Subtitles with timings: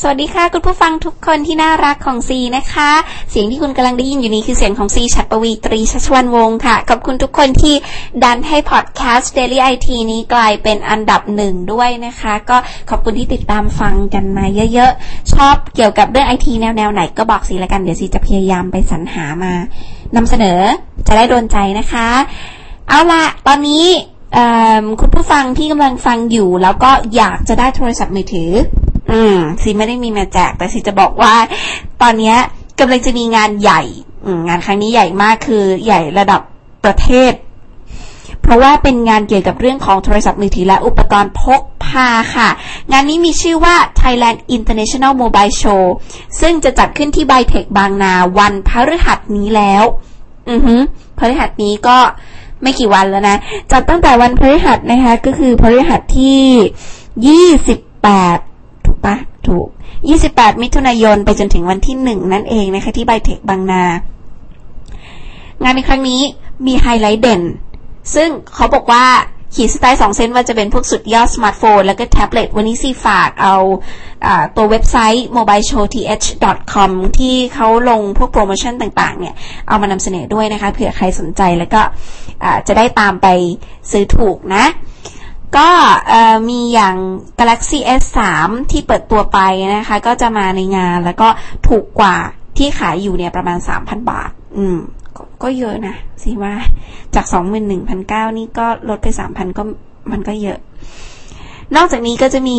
[0.00, 2.90] สวัสดีค่ะ คุณผู้ฟังทุกคนที่น่ารักของซีนะคะ
[3.30, 7.74] เสียงที่คุณกำลังได้ยินอยู่นี้คือเสียงของซีชัดปวีตรีชัชวันวงศ์ค่ะ ขอบคุณทุกคนที่
[8.24, 12.56] ดันให้พอดแคสต์ Daily IT นี้กลายเป็นอันดับหนึ่งด้วยนะคะ ก็
[12.90, 19.52] ขอบคุณที่ติดตามฟังกันมาเยอะๆ ชอบเกี่ยวกับเรื่องไอทีแนวๆไหนก็บอกซีละกัน เดี๋ยวซีจะพยายามไปสรรหามา
[20.16, 20.60] นำเสนอ
[21.06, 22.08] จะได้โดนใจนะคะ
[22.88, 23.84] เอาละตอนนี้
[25.00, 28.52] คุณผู้ฟังที่กำลังฟังอยู่ แล้วก็อยากจะได้โทรศัพท์มือถือ
[29.10, 31.34] อืมซีไม่ได้มีมาแจกแต่ซีจะบอกว่า
[32.02, 32.34] ตอนนี้
[32.78, 33.82] กำลังจะมีงานใหญ่
[34.48, 36.40] งานครั้งนี้ใหญ่มากคือใหญ่ระดับ
[36.84, 37.32] ประเทศ
[38.42, 42.48] เพราะว่าเป็นงานเกี่ยวกับเรื่องของโทรศัพท์มือถือและอุปกรณ์พกพาค่ะ
[42.92, 45.82] งานนี้มีชื่อว่า Thailand International Mobile Show
[46.40, 49.84] ซึ่งจะจัดขึ้นที่ไบเทคบางนาวันพฤหัสนี้แล้ว
[50.50, 50.74] อือฮึ
[51.18, 51.98] พฤหัสนี้ก็
[52.62, 53.36] ไม่กี่วันแล้วนะ
[53.72, 58.51] จัดตั้งแต่วันพฤหัสนะคะ ก็คือพฤหัสที่ 28ปะ
[59.48, 59.66] ถูก
[60.14, 63.82] 28 มิถุนายนไปจนถึงวันที่ 1 นั่นเองนะคะที่ไบเทคบางนา
[65.62, 66.20] งานในครั้งนี้
[66.66, 67.42] มีไฮไลท์เด่น
[68.14, 69.04] ซึ่งเขาบอกว่า
[69.54, 73.56] ขีดสไตล์สองเซนว่าจะเป็นพวกสุดยอดสมาร์ทโฟน แล้วก็แท็บเล็ตวันนี้ซีฝากเอา
[74.56, 79.34] ตัวเว็บไซต์ mobileshowth.com ที่เขาลงพวกโปรโมชั่นต่างๆ เนี่ย
[79.68, 81.80] เอามานำเสนอด้วยนะคะเผื่อใครสนใจแล้วก็
[82.66, 83.26] จะได้ตามไป
[83.90, 84.64] ซื้อถูกนะ
[85.56, 85.68] ก็
[86.48, 86.96] มีอย่าง
[87.38, 88.18] Galaxy S3
[88.70, 89.38] ที่เปิดตัวไป
[89.76, 91.28] นะคะ ก็จะมาในงานแล้วก็
[91.68, 92.16] ถูกกว่า
[92.58, 94.78] ที่ขายอยู่เนี่ยประมาณ 3,000 บาท อืม
[95.16, 96.54] กก็เยอะนะสิว่า
[97.14, 97.26] จาก
[97.80, 99.62] 21,900 นี่ก็ลดไป 3,000 ก็
[100.10, 100.58] มันก็เยอะ
[101.76, 102.58] นอกจากนี้ก็จะมี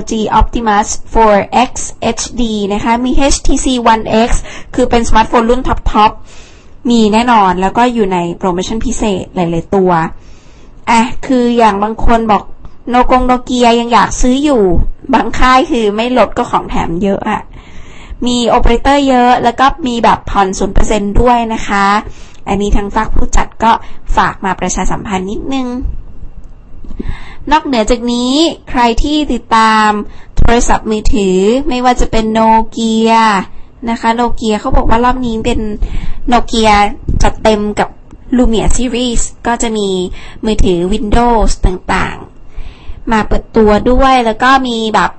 [0.00, 1.72] LG Optimus 4X
[2.18, 2.42] HD
[2.74, 4.30] นะคะ มี HTC One X
[4.74, 9.90] คือเป็นสมาร์ทโฟนรุ่นท็อปๆมีแน่นอนแล้วก็อยู่ในโปรโมชั่นพิเศษหลาย ๆ ตัว
[10.90, 12.44] อะคืออย่างบางคนบอก
[12.90, 14.62] โนกงโนเกียยังอยากซื้ออยู่
[15.14, 17.42] บางค่ายคือไม่ลดก็ของแถมเยอะอะ
[18.26, 21.86] มีโอเปอเรเตอร์เยอะ แล้วก็มีแบบผ่อนศูนย์เปอร์เซ็นต์ด้วยนะคะ
[22.48, 23.72] อันนี้ทางฝากผู้จัดก็
[24.16, 25.66] ฝากมาประชาสัมพันธ์นิดนึง
[27.50, 28.32] นอกเหนือจากนี้
[28.70, 29.88] ใครที่ติดตาม
[30.36, 31.38] โทรศัพท์มือถือ
[31.68, 33.12] ไม่ว่าจะเป็นโนเกีย
[33.90, 35.60] นะคะโนเกียเขาบอกว่ารอบนี้เป็น
[36.28, 36.70] โนเกีย
[37.22, 37.88] จัดเต็มกับ
[38.36, 39.88] Lumia Series ก็จะมี
[40.44, 45.10] มือถือ Windows ต่างๆ มาเปิดตัวด้วยแล้วก็มีแบบ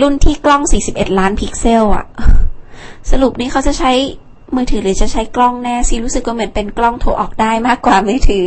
[0.00, 2.06] รุ่นที่กล้อง 41 ล้านพิกเซลอะ
[3.10, 3.92] สรุปนี่เขาจะใช้
[4.56, 8.46] มือถือหรือจะใช้กล้องแน่ซีรู้สึกว่าเหมือนเป็นกล้องโทรออกได้มากกว่ามือถือ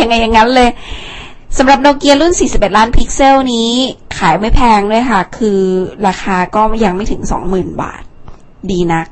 [0.00, 0.70] ยังไงอย่างนั้นเลย
[1.58, 3.70] สำหรับโนเกียรุ่น 41 ล้านพิกเซลนี้
[4.18, 5.60] ขายไม่แพงเลยค่ะ คือ
[6.06, 8.02] ราคาก็ยังไม่ถึง 20,000 บาท
[8.70, 9.06] ดีนัก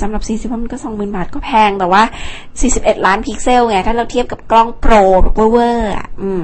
[0.00, 2.02] สำหรับ 40มันก็ 20,000 บาทก็แพงแต่ว่า
[2.52, 6.42] 41 ล้านพิกเซลไง ถ้าเราเทียบกับกล้องโปรแบบเวอร์อะอืม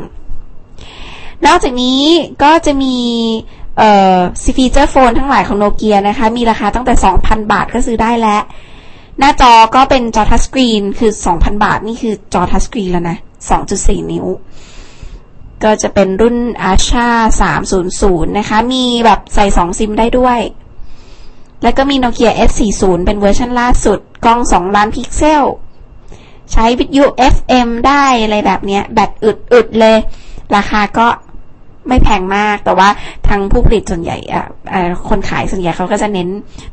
[1.46, 2.02] นอกจากนี้
[2.42, 2.96] ก็จะมี
[3.78, 4.18] เอ่อ
[4.56, 8.42] feature phone ทั้งหลายของโนเกียนะคะ มีราคาตั้งแต่ 2,000 บาทก็ซื้อได้แล้ว
[9.18, 13.16] หน้าจอก็เป็นจอ touchscreen คือ 2,000 บาท นี่คือจอ touchscreen แล้วนะ
[13.64, 14.26] 2.4 นิ้ว
[15.64, 16.36] ก็จะเป็นรุ่น
[16.70, 17.08] Asha
[17.70, 20.40] 300 นะคะ มีแบบใส่ 2 ซิมได้ด้วย
[21.62, 25.44] แล้วก็มี Nokia S40 เป็นเวอร์ชันล่าสุด กล้อง 2 ล้านพิกเซล
[26.52, 27.04] ใช้วิทยุ
[27.34, 29.96] FM ได้อะไรแบบนี้แบตอึดๆเลย
[30.56, 31.06] ราคาก็
[31.88, 32.88] ไม่แพงมาก แต่ว่า
[33.28, 34.44] ทางผู้ผลิตส่วนใหญ่อะ
[35.08, 36.28] คนขายส่วนใหญ่เขาก็จะเน้น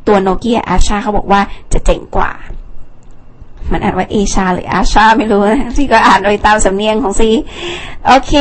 [0.08, 1.42] ตัวโนเกียอาชาเขาบอกว่า
[1.74, 2.32] จะเจ๋งกว่า
[3.72, 7.30] มันอ่านว่าเอชาหรืออาชาไม่รู้นะที่ก็อ่านโดยตามสำเนียงของซี
[8.08, 8.34] โอเค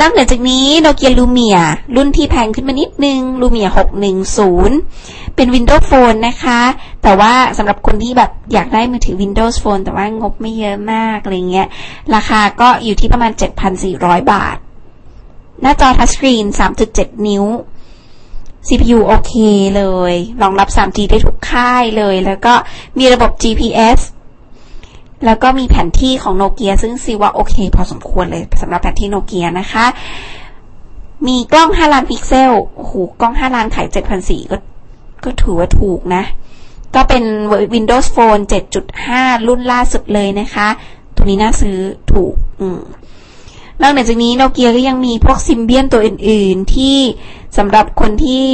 [0.00, 1.58] นอกจากนี้โนเกียลูเมีย
[1.96, 3.68] รุ่นที่แพงขึ้นมานิดนึงลูเมีย
[4.32, 6.60] 610 เป็น Windows Phone นะคะ
[7.02, 11.68] แต่ว่าสำหรับคนที่แบบอยากได้มือถือ Windows Phone แต่ว่างบไม่เยอะมากอะไรเงี้ย
[12.14, 13.32] ราคาก็อยู่ที่ประมาณ
[13.80, 14.56] 7,400 บาท
[15.62, 16.46] หน้าจอทัชสกรีน
[16.86, 17.44] 3.7 นิ้ว
[18.68, 19.34] CPU โอเค
[19.76, 22.54] เลย รองรับ 3G ได้ทุกค่ายเลย แล้วก็
[22.98, 24.00] มีระบบ GPS
[25.26, 29.86] แล้วก็มีแผนที่ของโนเกียซึ่งซีว่าโอเค พอสมควรเลยสำหรับแผนที่โนเกียนะคะ
[31.26, 33.86] มีกล้อง 5 ล้านพิกเซลโอ้โหกล้อง 5 ล้านขาย
[34.20, 34.56] 7,400ก็
[35.24, 36.22] ก็ถือว่าถูกนะ
[36.94, 37.24] ก็เป็น
[37.74, 38.42] Windows Phone
[38.94, 40.68] 7.5 รุ่นล่าสุดเลยนะคะ
[41.16, 41.76] ตัวนี้น่าซื้อ
[42.12, 42.80] ถูก อืม
[43.82, 46.98] นอกจากนี้โนเกียก็ยังมีพวกซิมเบียนตัวอื่น ๆ ที่
[47.58, 48.46] สำหรับคนที่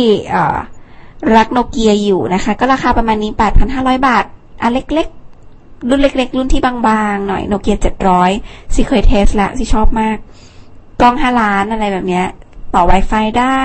[1.36, 3.32] รักโนเกียอยู่นะคะ ก็ราคาประมาณนี้
[3.68, 4.24] 8,500 บาท
[4.62, 5.08] อันเล็ก
[5.88, 8.30] รุ่นเล็ก ๆ รุ่นที่บางๆ หน่อยโนเกียเจ็ดร้อย
[8.74, 10.16] สิเคยเทสละสิชอบมาก
[11.00, 12.26] กล้องห้าล้านอะไรแบบเนี้ย
[12.74, 13.64] ต่อ Wi-Fi ได้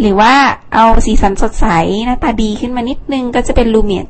[0.00, 0.34] หรือว่า
[0.74, 1.66] เอาสีสันสดใส
[2.06, 4.02] หน้าตาดีขึ้นมานิดนึง ก็จะเป็น Lumia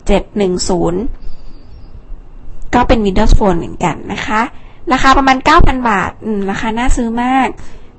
[1.28, 4.42] 710 ก็เป็น Windows Phone เหมือนกันนะคะ
[4.92, 6.10] ราคาประมาณ 9,000 บาท
[6.50, 7.48] ราคาน่าซื้อมาก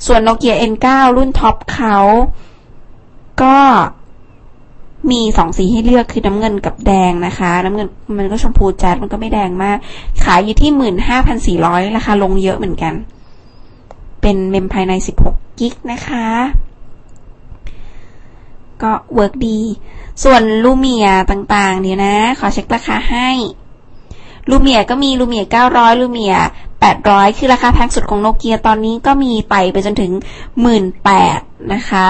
[0.06, 0.88] ส่วน Nokia N9
[1.18, 1.98] รุ่นท็อปเขา
[3.42, 3.58] ก็
[5.12, 7.88] มีสองสีให้เลือกคือน้ำเงินกับแดงนะคะ น้ำเงิน
[8.18, 9.78] มันก็ชมพูจัดมันก็ไม่แดงมาก
[10.24, 12.94] ขายอยู่ที่หมื่นห้าพันสี่ร้อยราคาลงเยอะเหมือนกัน
[14.22, 16.28] เป็นเมมภายในสิบหกกิกนะคะ
[18.82, 19.60] ก็ work ดี
[20.24, 23.30] ส่วน Lumia ต่างๆ เดี๋ยวนะ ขอเช็คราคาให้
[24.50, 26.36] Lumia ก็มี Lumia 900 Lumia
[26.86, 30.12] 800คือราคาแพงสุดของโนเกียตอนนี้ก็มีไต่ไปจนถึง
[30.92, 32.08] 18,000นะคะ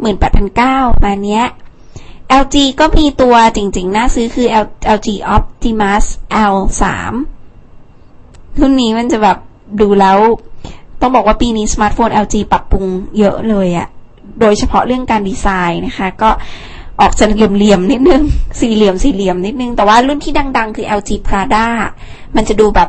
[0.00, 1.44] 18,900มาเนี้ย
[2.42, 4.48] LG ก็มีตัวจริงๆ น่าซื้อคือ
[4.96, 6.04] LG Optimus
[6.54, 6.82] L3
[8.60, 9.38] รุ่นนี้มันจะแบบ
[9.80, 10.18] ดูแล้ว
[11.00, 12.84] ต้องบอกว่าปีนี้สมาร์ทโฟน LG ปรับปรุง
[13.18, 13.88] เยอะเลยอะ
[14.40, 16.30] โดยเฉพาะเรื่องการดีไซน์นะคะ ก็
[17.00, 18.22] ออกจะเหลี่ยมๆนิดนึง
[18.60, 21.66] สี่เหลี่ยมสี่เหลี่ยมนิดนึง แต่ว่ารุ่นที่ดังๆ คือ LG Prada
[22.36, 22.88] มันจะดูแบบ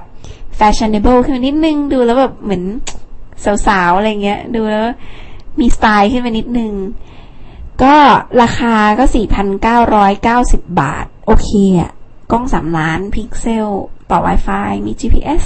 [0.60, 2.64] fashionable ขึ้นนิดนึง ดูแล้วแบบเหมือน
[3.68, 4.84] สาวๆ อะไรเงี้ย ดูแล้ว
[5.60, 6.74] มีสไตล์ขึ้นมานิดนึง
[7.84, 7.96] ก็
[8.42, 9.06] ราคาก็
[9.72, 11.50] 4,990 บาท โอเค
[11.80, 11.92] อะ
[12.32, 13.68] กล้อง 3 ล้านพิกเซล
[14.12, 15.44] ต่อ Wi-Fi มี GPS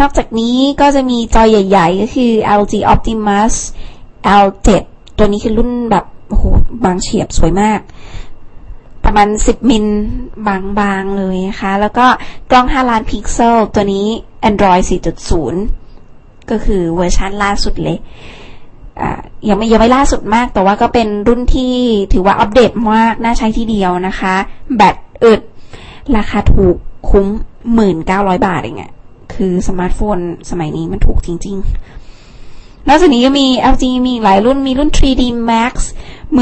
[0.00, 3.54] นอกจากนี้ก็จะมีจอใหญ่ ๆ ก็คือ LG Optimus
[4.44, 4.68] L7
[5.16, 6.44] ตัวนี้คือรุ่นแบบโอ้โห
[6.84, 7.80] บางเฉียบสวยมาก
[9.04, 9.86] ประมาณ 10 มิล
[10.78, 12.06] บาง ๆ เลยนะคะ แล้วก็
[12.50, 14.06] กล้อง 5 ล้านพิกเซล ตัวนี้
[14.48, 15.87] Android 4.0
[16.50, 17.98] ก็คือเวอร์ชันล่าสุดเลย
[19.48, 21.74] ยังไม่ยังไม่ล่าสุดมาก แต่ว่าก็เป็นรุ่นที่
[22.12, 24.34] ถือว่าอัปเดตมาก น่าใช้ทีเดียวนะคะ
[24.76, 25.40] แบตอึด
[26.16, 26.76] ราคาถูก
[27.10, 27.26] คุ้ม
[27.74, 28.92] หมื่นเก้าร้อยบาทเองอะ
[29.34, 30.18] คือสมาร์ทโฟน
[30.50, 32.07] สมัยนี้มันถูกจริง ๆ
[32.88, 35.74] นอกจากนี้ก็มี LG มีหลายรุ่นมีรุ่น 3D Max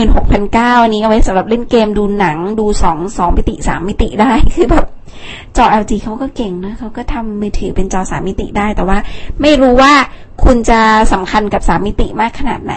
[0.07, 4.87] 16,900อันนี้เอาไว้สำหรับเล่นเกมดูหนังดูสองสองมิติสามมิติได้คือแบบ
[5.57, 8.99] จอ LG เขาก็เก่งนะเขาก็ทำมือถือเป็นจอสามมิติได้ แต่ว่า
[9.41, 9.93] ไม่รู้ว่า
[10.45, 10.81] คุณจะ
[11.13, 12.75] สำคัญกับสามมิติมากขนาดไหน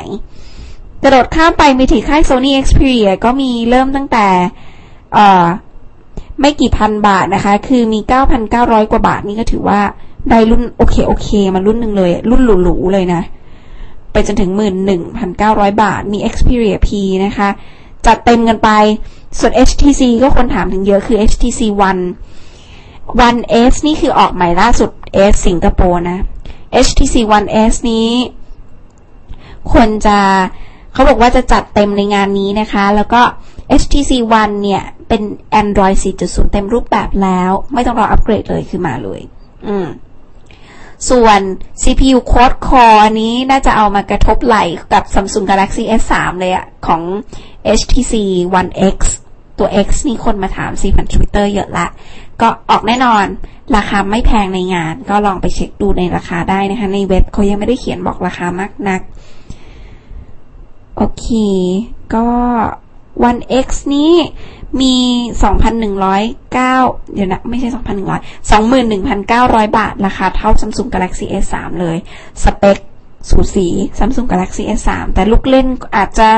[1.04, 4.28] กระโดดข้ามไปมือถือค่าย Sony Xperia ก็มีเริ่มตั้งแต่
[6.42, 8.00] ไม่กี่พันบาทนะคะ คือมี
[8.46, 9.80] 9,900 กว่าบาทนี่ก็ถือว่า
[10.30, 13.22] ได้รุ่นโอเคโอเค มารุ่นหนึ่งเลย รุ่นหรูๆเลยนะ
[14.12, 14.52] ไปจนถึง
[15.16, 16.90] 11,900 บาท มี Xperia P
[17.26, 17.50] นะคะ
[18.06, 18.70] จัดเต็มกันไป
[19.40, 22.04] ส่วน HTC ก็คนถามถึงเยอะคือ HTC One
[23.28, 23.40] One
[23.72, 24.90] S นี่คือออกใหม่ล่าสุด
[25.32, 26.20] S สิงคโปร์นะ
[26.86, 28.10] HTC One S นี้
[29.72, 30.18] ควรจะ
[30.94, 33.22] เขาบอกว่าจะจัดเต็มในงานนี้นะคะ แล้วก็
[33.82, 34.12] HTC
[34.42, 35.22] One เนี่ยเป็น
[35.62, 39.22] Android 4.0 เต็มรูปแบบแล้ว ไม่ต้องรออัปเกรดเลยคือมาเลย
[39.68, 39.88] อืม
[41.10, 41.42] ส่วน
[41.82, 44.58] CPU Quad Core อันนี้น่าจะเอามากระทบไหล
[44.94, 47.02] กับ Samsung Galaxy S3 เลยอะของ
[47.80, 48.14] HTC
[48.60, 48.98] One X
[49.58, 51.88] ตัว X นี่คนมาถามซีผ่านทวิตเตอร์เยอะละ
[52.42, 53.26] ก็ออกแน่นอน
[53.76, 59.02] ราคาไม่แพงในงาน ก็ลองไปเช็คดูในราคาได้นะคะ ในเว็บเขายังไม่ได้เขียนบอกราคามากนัก
[60.98, 61.28] โอเค
[62.14, 62.26] ก็
[63.30, 64.14] One X นี้
[64.82, 64.96] มี
[66.04, 67.80] 2,109เดี๋ยวนะไม่ใช่2,100
[68.90, 71.98] 21,900บาท ราคาเท่า Samsung Galaxy S3 เลย
[72.44, 72.78] สเปค
[73.30, 73.68] สูสี
[74.00, 75.68] Samsung Galaxy S3 แต่ลูกเล่น
[75.98, 76.30] อาจจะ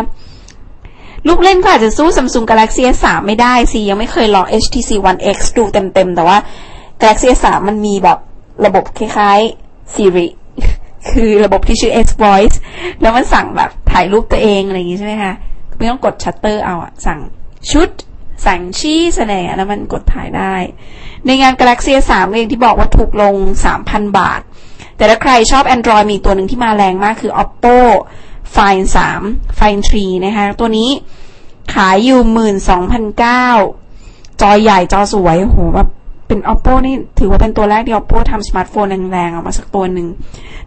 [1.28, 6.38] ลูกเล่นก็อาจจะสู้ Samsung Galaxy S3 ไม่ได้สิ ยังไม่เคยลอง HTC One X ดูเต็มๆ แต่ว่า
[7.02, 8.18] Galaxy S3 มันมีแบบ
[8.66, 10.28] ระบบคล้ายๆ Siri
[11.12, 12.56] คือระบบที่ชื่อ S Voice
[13.02, 15.34] แล้วมันสั่งแบบถ่ายรูปตัวเองอะไรอย่างงี้ใช่ไหมคะ
[15.82, 17.20] ไม่ต้องกดชัตเตอร์เอาอะสั่ง
[17.72, 17.90] ชุด
[18.46, 20.54] สั่งชี้แสดงแล้วมันกดถ่ายได้
[21.26, 23.36] ในงาน Galaxy S3 เองที่บอกว่าถูกลง
[23.76, 24.42] 3,000 บาท
[24.98, 27.78] แต่ถ้าใครชอบ Android มีตัวหนึ่งที่มาแรงมากคือ Oppo
[28.56, 28.86] Find
[29.22, 30.90] 3 Find 3 นะคะ ตัวนี้
[31.74, 32.20] ขายอยู่
[33.32, 35.90] 12,900 จอใหญ่จอสวยโหแบบ
[36.28, 40.08] เป็น Oppo นี่ถือว่าเป็นตัวแรกที่ Oppo ทำสมาร์ทโฟนแรงๆออกมาสักตัวหนึ่ง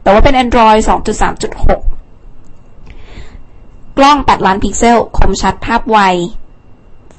[0.03, 1.81] แต่ว่าเป็น Android 2.3.6ก
[4.05, 5.99] ล้อง 8 ล้านพิกเซล คมชัดภาพไว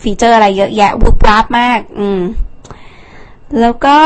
[0.02, 2.22] feature อะไรเยอะแยะวุบวับมาก อืม
[3.62, 3.98] แล้วก็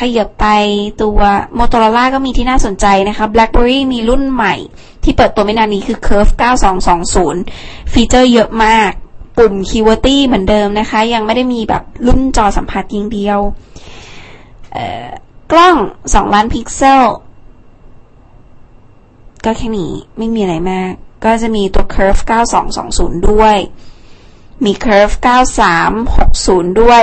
[0.00, 0.46] ขยับไป
[1.02, 1.18] ตัว
[1.58, 4.54] Motorola ก็มีที่น่าสนใจนะคะ BlackBerry มีรุ่นใหม่
[5.04, 6.32] ที่เปิดตัวไม่นานนี้คือ Curve
[7.12, 8.90] 9220 ฟีเจอร์เยอะมาก
[9.36, 13.40] ปุ่ม QWERTY เหมือนเดิมนะคะ ยังไม่ได้มีแบบรุ่นจอสัมผัสยิงเดียว
[15.52, 17.02] กล้อง 2 ล้านพิกเซล
[19.44, 20.94] ก็แค่นี้ไม่มีอะไรมาก
[21.24, 22.22] ก็จะมีตัว Curve
[22.74, 23.56] 9220 ด้วย
[24.64, 25.14] มี Curve
[25.96, 27.02] 9360 ด้วย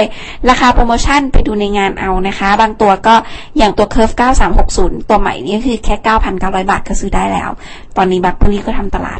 [0.49, 3.15] ราคาโปรโมชั่นไปดูในงานเอานะคะ บางตัวก็
[3.57, 4.15] อย่างตัว Curve
[4.61, 5.95] 9360 ตัวใหม่นี่คือแค่
[6.33, 7.49] 9,900 บาทก็ซื้อได้แล้ว
[7.97, 9.15] ตอนนี้บัคเบอรี่ก็ทำตลา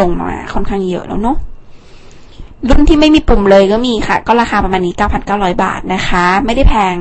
[0.00, 1.36] ลงมาค่อนข้างเยอะแล้วเนาะ
[2.68, 4.94] รุ่นที่ไม่มีปุ่มเลยก็มีค่ะ ก็ราคาประมาณนี้
[5.28, 6.94] 9,900 บาทนะคะ ไม่ได้แพง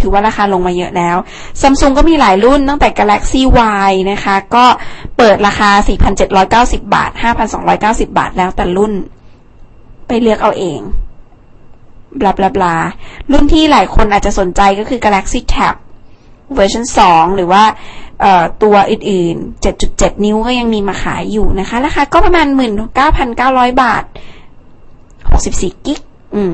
[0.00, 1.16] ถือว่าราคาลงมาเยอะแล้ว
[1.60, 3.42] ซัมซุงก็มีหลายรุ่นตั้งแต่ Galaxy
[3.88, 4.64] Y นะคะ ก็
[5.16, 5.70] เปิดราคา
[6.28, 7.10] 4,790 บาท
[7.60, 8.92] 5,290 บาทแล้วแต่รุ่น
[10.06, 10.80] ไปเลือกเอาเอง
[12.20, 12.76] บลาบลาบลา
[13.32, 15.74] รุ่นที่หลายคนอาจจะสนใจก็คือ Galaxy Tab
[16.54, 17.64] เวอร์ชัน2 หรือว่า
[18.62, 22.46] ตัวอื่นๆ 7.7 นิ้วก็ยังมีมาขายอยู่นะคะ ราคาก็ประมาณ
[23.14, 24.04] 19,900 บาท
[25.14, 26.00] 64 กิก
[26.34, 26.52] อืม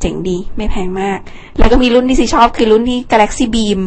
[0.00, 1.18] เจ๋งดี ไม่แพงมาก
[1.58, 3.80] แล้วก็มีรุ่นที่ซีชอบคือรุ่นที่ Galaxy Beam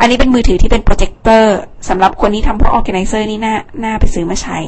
[0.00, 3.54] อันนี้เป็นมือถือที่เป็นโปรเจคเตอร์สำหรับคนที่ทำพวก Organizer นี่น่า
[3.84, 4.58] น่าไปซื้อมาใช้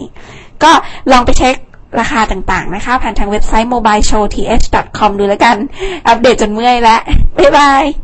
[0.62, 0.72] ก็
[1.12, 1.56] ลองไปเช็ค
[2.00, 5.56] ราคาต่างๆนะคะ ผ่านทางเว็บไซต์ mobileshowth.com ดูแล้วกัน
[6.08, 7.00] อัปเดตจนเมื่อยแล้ว
[7.38, 8.03] บ๊ายบาย